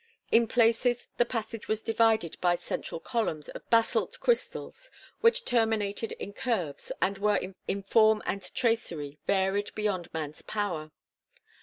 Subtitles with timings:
[0.31, 4.89] In places the passage was divided by central columns of basalt crystals,
[5.19, 10.89] which terminated in curves, and were in form and tracery varied beyond man's power.